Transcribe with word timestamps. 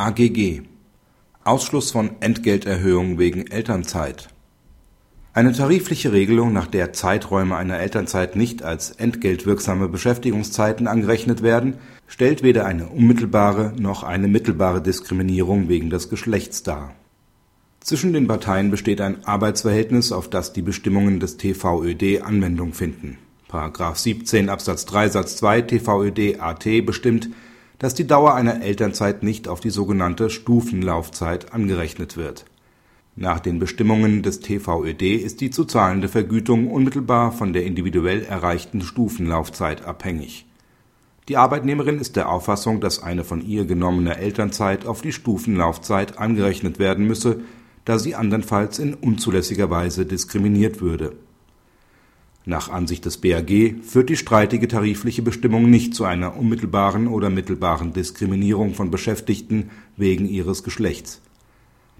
AGG 0.00 0.62
Ausschluss 1.44 1.90
von 1.90 2.12
Entgelterhöhung 2.20 3.18
wegen 3.18 3.48
Elternzeit 3.48 4.30
Eine 5.34 5.52
tarifliche 5.52 6.10
Regelung, 6.10 6.54
nach 6.54 6.68
der 6.68 6.94
Zeiträume 6.94 7.56
einer 7.56 7.78
Elternzeit 7.78 8.34
nicht 8.34 8.62
als 8.62 8.92
entgeltwirksame 8.92 9.88
Beschäftigungszeiten 9.88 10.86
angerechnet 10.86 11.42
werden, 11.42 11.74
stellt 12.06 12.42
weder 12.42 12.64
eine 12.64 12.88
unmittelbare 12.88 13.74
noch 13.78 14.02
eine 14.02 14.26
mittelbare 14.26 14.80
Diskriminierung 14.80 15.68
wegen 15.68 15.90
des 15.90 16.08
Geschlechts 16.08 16.62
dar. 16.62 16.94
Zwischen 17.80 18.14
den 18.14 18.26
Parteien 18.26 18.70
besteht 18.70 19.02
ein 19.02 19.26
Arbeitsverhältnis, 19.26 20.12
auf 20.12 20.30
das 20.30 20.54
die 20.54 20.62
Bestimmungen 20.62 21.20
des 21.20 21.36
TVöD 21.36 22.22
Anwendung 22.22 22.72
finden.§ 22.72 23.18
17 23.96 24.48
Absatz 24.48 24.86
3 24.86 25.10
Satz 25.10 25.36
2 25.36 25.60
TVöD 25.60 26.40
AT 26.40 26.64
bestimmt 26.86 27.28
dass 27.80 27.94
die 27.94 28.06
Dauer 28.06 28.34
einer 28.34 28.60
Elternzeit 28.60 29.22
nicht 29.22 29.48
auf 29.48 29.60
die 29.60 29.70
sogenannte 29.70 30.28
Stufenlaufzeit 30.28 31.54
angerechnet 31.54 32.18
wird. 32.18 32.44
Nach 33.16 33.40
den 33.40 33.58
Bestimmungen 33.58 34.22
des 34.22 34.40
TVöD 34.40 35.02
ist 35.02 35.40
die 35.40 35.50
zu 35.50 35.64
zahlende 35.64 36.08
Vergütung 36.08 36.70
unmittelbar 36.70 37.32
von 37.32 37.54
der 37.54 37.64
individuell 37.64 38.22
erreichten 38.22 38.82
Stufenlaufzeit 38.82 39.82
abhängig. 39.86 40.46
Die 41.28 41.38
Arbeitnehmerin 41.38 41.98
ist 41.98 42.16
der 42.16 42.28
Auffassung, 42.28 42.82
dass 42.82 43.02
eine 43.02 43.24
von 43.24 43.40
ihr 43.40 43.64
genommene 43.64 44.18
Elternzeit 44.18 44.84
auf 44.84 45.00
die 45.00 45.12
Stufenlaufzeit 45.12 46.18
angerechnet 46.18 46.78
werden 46.78 47.06
müsse, 47.06 47.40
da 47.86 47.98
sie 47.98 48.14
andernfalls 48.14 48.78
in 48.78 48.92
unzulässiger 48.92 49.70
Weise 49.70 50.04
diskriminiert 50.04 50.82
würde 50.82 51.16
nach 52.50 52.68
Ansicht 52.68 53.06
des 53.06 53.16
BAG 53.16 53.76
führt 53.82 54.10
die 54.10 54.16
streitige 54.16 54.68
tarifliche 54.68 55.22
Bestimmung 55.22 55.70
nicht 55.70 55.94
zu 55.94 56.04
einer 56.04 56.36
unmittelbaren 56.36 57.08
oder 57.08 57.30
mittelbaren 57.30 57.94
Diskriminierung 57.94 58.74
von 58.74 58.90
Beschäftigten 58.90 59.70
wegen 59.96 60.28
ihres 60.28 60.62
Geschlechts. 60.62 61.22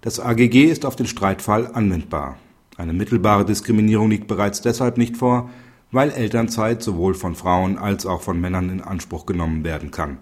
Das 0.00 0.18
AGG 0.18 0.64
ist 0.64 0.84
auf 0.84 0.96
den 0.96 1.06
Streitfall 1.06 1.68
anwendbar. 1.72 2.38
Eine 2.76 2.92
mittelbare 2.92 3.44
Diskriminierung 3.44 4.10
liegt 4.10 4.26
bereits 4.26 4.60
deshalb 4.60 4.98
nicht 4.98 5.16
vor, 5.16 5.50
weil 5.92 6.10
Elternzeit 6.10 6.82
sowohl 6.82 7.14
von 7.14 7.34
Frauen 7.34 7.78
als 7.78 8.06
auch 8.06 8.22
von 8.22 8.40
Männern 8.40 8.70
in 8.70 8.80
Anspruch 8.80 9.26
genommen 9.26 9.64
werden 9.64 9.90
kann. 9.90 10.18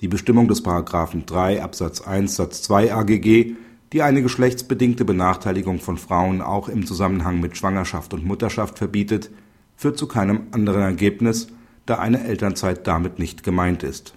Die 0.00 0.08
Bestimmung 0.08 0.48
des§ 0.48 0.64
3 1.26 1.62
Absatz 1.62 2.00
1 2.00 2.36
Satz 2.36 2.62
2 2.62 2.94
AGG 2.94 3.54
die 3.92 4.02
eine 4.02 4.22
geschlechtsbedingte 4.22 5.04
Benachteiligung 5.04 5.80
von 5.80 5.98
Frauen 5.98 6.42
auch 6.42 6.68
im 6.68 6.86
Zusammenhang 6.86 7.40
mit 7.40 7.56
Schwangerschaft 7.56 8.14
und 8.14 8.24
Mutterschaft 8.24 8.78
verbietet, 8.78 9.30
führt 9.76 9.98
zu 9.98 10.06
keinem 10.06 10.46
anderen 10.52 10.82
Ergebnis, 10.82 11.48
da 11.86 11.98
eine 11.98 12.22
Elternzeit 12.24 12.86
damit 12.86 13.18
nicht 13.18 13.42
gemeint 13.42 13.82
ist. 13.82 14.14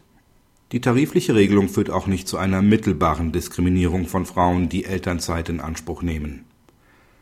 Die 0.72 0.82
tarifliche 0.82 1.36
Regelung 1.36 1.70
führt 1.70 1.90
auch 1.90 2.08
nicht 2.08 2.28
zu 2.28 2.38
einer 2.38 2.62
mittelbaren 2.62 3.32
Diskriminierung 3.32 4.08
von 4.08 4.26
Frauen, 4.26 4.70
die 4.70 4.86
Elternzeit 4.86 5.50
in 5.50 5.60
Anspruch 5.60 6.02
nehmen. 6.02 6.46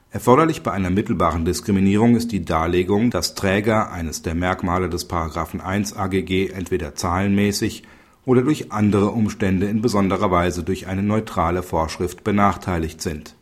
Erforderlich 0.09 0.61
bei 0.61 0.71
einer 0.71 0.89
mittelbaren 0.89 1.45
Diskriminierung 1.45 2.17
ist 2.17 2.33
die 2.33 2.43
Darlegung, 2.43 3.11
dass 3.11 3.33
Träger 3.33 3.91
eines 3.91 4.21
der 4.21 4.35
Merkmale 4.35 4.89
des§ 4.89 5.09
1 5.59 5.95
AGG 5.95 6.49
entweder 6.49 6.95
zahlenmäßig 6.95 7.83
oder 8.25 8.41
durch 8.43 8.71
andere 8.71 9.11
Umstände 9.11 9.67
in 9.67 9.81
besonderer 9.81 10.31
Weise 10.31 10.63
durch 10.63 10.87
eine 10.87 11.03
neutrale 11.03 11.63
Vorschrift 11.63 12.23
benachteiligt 12.23 13.01
sind. 13.01 13.35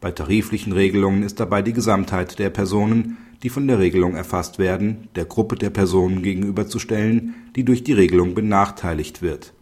Bei 0.00 0.10
tariflichen 0.10 0.72
Regelungen 0.72 1.22
ist 1.22 1.40
dabei 1.40 1.62
die 1.62 1.72
Gesamtheit 1.72 2.38
der 2.38 2.50
Personen, 2.50 3.18
die 3.42 3.48
von 3.48 3.66
der 3.66 3.78
Regelung 3.78 4.14
erfasst 4.14 4.58
werden, 4.58 5.08
der 5.14 5.24
Gruppe 5.24 5.56
der 5.56 5.70
Personen 5.70 6.22
gegenüberzustellen, 6.22 7.34
die 7.56 7.64
durch 7.64 7.84
die 7.84 7.92
Regelung 7.92 8.34
benachteiligt 8.34 9.22
wird. 9.22 9.52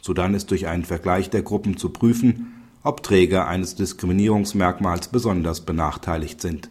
Sodann 0.00 0.34
ist 0.34 0.50
durch 0.50 0.66
einen 0.66 0.84
Vergleich 0.84 1.30
der 1.30 1.42
Gruppen 1.42 1.76
zu 1.76 1.90
prüfen, 1.90 2.52
ob 2.82 3.02
Träger 3.02 3.46
eines 3.46 3.74
Diskriminierungsmerkmals 3.74 5.08
besonders 5.08 5.60
benachteiligt 5.60 6.40
sind 6.40 6.70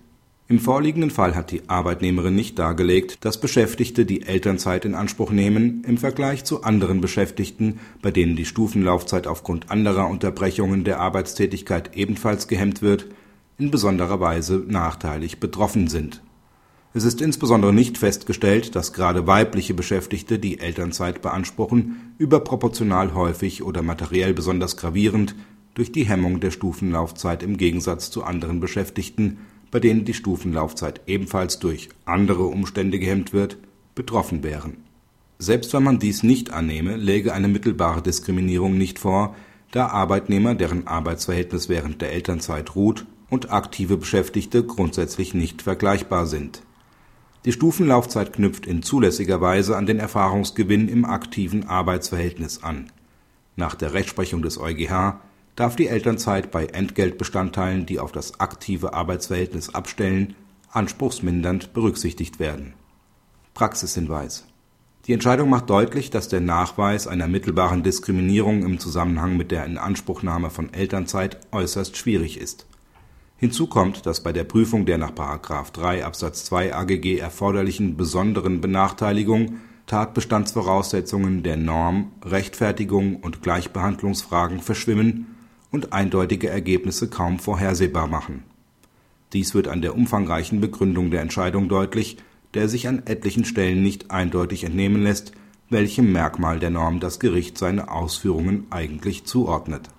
im 0.50 0.60
vorliegenden 0.60 1.12
Fall 1.12 1.36
hat 1.36 1.52
die 1.52 1.68
Arbeitnehmerin 1.68 2.34
nicht 2.34 2.58
dargelegt, 2.58 3.26
dass 3.26 3.42
Beschäftigte, 3.42 4.06
die 4.06 4.22
Elternzeit 4.22 4.86
in 4.86 4.96
Anspruch 4.96 5.32
nehmen, 5.32 5.84
im 5.86 5.98
Vergleich 5.98 6.46
zu 6.46 6.64
anderen 6.64 7.02
Beschäftigten, 7.02 7.82
bei 8.02 8.12
denen 8.12 8.38
die 8.38 8.46
Stufenlaufzeit 8.46 9.28
aufgrund 9.28 9.70
anderer 9.70 10.08
Unterbrechungen 10.08 10.86
der 10.86 11.02
Arbeitstätigkeit 11.02 11.98
ebenfalls 11.98 12.48
gehemmt 12.48 12.82
wird, 12.82 13.08
in 13.58 13.72
besonderer 13.72 14.22
Weise 14.22 14.64
nachteilig 14.66 15.42
betroffen 15.42 15.90
sind. 15.90 16.22
Es 16.94 17.04
ist 17.04 17.22
insbesondere 17.22 17.74
nicht 17.74 17.98
festgestellt, 17.98 18.74
dass 18.74 18.94
gerade 18.94 19.28
weibliche 19.28 19.74
Beschäftigte, 19.74 20.40
die 20.40 20.60
Elternzeit 20.60 21.22
beanspruchen, 21.22 22.14
überproportional 22.18 23.14
häufig 23.14 23.64
oder 23.64 23.82
materiell 23.82 24.34
besonders 24.34 24.78
gravierend 24.78 25.36
durch 25.74 25.92
die 25.92 26.06
Hemmung 26.06 26.40
der 26.40 26.52
Stufenlaufzeit 26.52 27.44
im 27.44 27.58
Gegensatz 27.58 28.10
zu 28.12 28.24
anderen 28.24 28.62
Beschäftigten 28.62 29.40
bei 29.72 29.80
denen 29.80 30.06
die 30.06 30.14
Stufenlaufzeit 30.14 31.02
ebenfalls 31.08 31.60
durch 31.60 31.90
andere 32.06 32.44
Umstände 32.44 33.00
gehemmt 33.00 33.34
wird, 33.34 33.58
betroffen 33.96 34.44
wären. 34.44 34.78
Selbst 35.40 35.74
wenn 35.74 35.84
man 35.84 36.00
dies 36.00 36.24
nicht 36.24 36.52
annehme, 36.52 36.96
läge 36.96 37.34
eine 37.34 37.48
mittelbare 37.48 38.02
Diskriminierung 38.02 38.78
nicht 38.78 39.00
vor, 39.00 39.36
da 39.72 39.88
Arbeitnehmer, 39.88 40.56
deren 40.56 40.88
Arbeitsverhältnis 40.88 41.70
während 41.70 42.02
der 42.02 42.12
Elternzeit 42.12 42.76
ruht, 42.76 43.06
und 43.30 43.52
aktive 43.52 43.98
Beschäftigte 43.98 44.64
grundsätzlich 44.64 45.34
nicht 45.34 45.62
vergleichbar 45.62 46.26
sind. 46.26 46.62
Die 47.46 47.52
Stufenlaufzeit 47.52 48.34
knüpft 48.34 48.66
in 48.66 48.84
zulässiger 48.84 49.42
Weise 49.42 49.78
an 49.78 49.86
den 49.86 50.00
Erfahrungsgewinn 50.00 50.88
im 50.88 51.06
aktiven 51.06 51.68
Arbeitsverhältnis 51.68 52.64
an. 52.64 52.92
Nach 53.56 53.76
der 53.76 53.94
Rechtsprechung 53.94 54.42
des 54.42 54.58
EuGH 54.58 55.20
darf 55.58 55.76
die 55.76 55.88
Elternzeit 55.88 56.52
bei 56.52 56.68
Entgeltbestandteilen, 56.68 57.86
die 57.86 58.00
auf 58.00 58.14
das 58.14 58.40
aktive 58.40 58.94
Arbeitsverhältnis 58.94 59.74
abstellen, 59.74 60.36
anspruchsmindernd 60.72 61.74
berücksichtigt 61.74 62.40
werden. 62.40 62.74
Praxishinweis 63.56 64.46
Die 65.08 65.14
Entscheidung 65.14 65.50
macht 65.50 65.70
deutlich, 65.70 66.12
dass 66.12 66.30
der 66.30 66.42
Nachweis 66.42 67.08
einer 67.08 67.28
mittelbaren 67.28 67.82
Diskriminierung 67.82 68.64
im 68.64 68.80
Zusammenhang 68.80 69.36
mit 69.36 69.50
der 69.50 69.66
Inanspruchnahme 69.66 70.52
von 70.52 70.72
Elternzeit 70.74 71.40
äußerst 71.52 71.98
schwierig 71.98 72.40
ist. 72.40 72.68
Hinzu 73.38 73.66
kommt, 73.66 74.06
dass 74.06 74.22
bei 74.22 74.34
der 74.34 74.44
Prüfung 74.44 74.86
der 74.86 75.00
nach§ 75.00 75.12
3 75.74 76.06
Absatz 76.06 76.46
2 76.46 76.76
AGG 76.76 77.18
erforderlichen 77.18 77.98
besonderen 77.98 78.62
Benachteiligung 78.62 79.58
Tatbestandsvoraussetzungen 79.88 81.42
der 81.42 81.58
Norm, 81.58 82.12
Rechtfertigung 82.24 83.16
und 83.16 83.42
Gleichbehandlungsfragen 83.42 84.60
verschwimmen 84.60 85.37
und 85.72 85.94
eindeutige 85.94 86.50
Ergebnisse 86.50 87.10
kaum 87.10 87.40
vorhersehbar 87.40 88.08
machen. 88.08 88.44
Dies 89.34 89.54
wird 89.54 89.68
an 89.68 89.82
der 89.82 89.96
umfangreichen 89.96 90.62
Begründung 90.62 91.12
der 91.12 91.22
Entscheidung 91.22 91.68
deutlich, 91.70 92.18
der 92.54 92.70
sich 92.70 92.88
an 92.88 93.04
etlichen 93.06 93.46
Stellen 93.46 93.84
nicht 93.84 94.12
eindeutig 94.12 94.64
entnehmen 94.64 95.04
lässt, 95.04 95.34
welchem 95.70 96.12
Merkmal 96.14 96.60
der 96.60 96.70
Norm 96.70 97.00
das 97.00 97.20
Gericht 97.20 97.58
seine 97.58 97.92
Ausführungen 97.92 98.68
eigentlich 98.70 99.26
zuordnet 99.26 99.90